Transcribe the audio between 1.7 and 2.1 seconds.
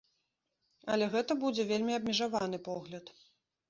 вельмі